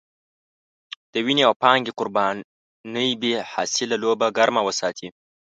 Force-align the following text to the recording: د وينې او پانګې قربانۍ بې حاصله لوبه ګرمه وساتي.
د 1.11 1.13
وينې 1.25 1.43
او 1.47 1.53
پانګې 1.63 1.91
قربانۍ 1.99 3.09
بې 3.21 3.33
حاصله 3.51 3.95
لوبه 4.03 4.27
ګرمه 4.37 4.61
وساتي. 4.67 5.07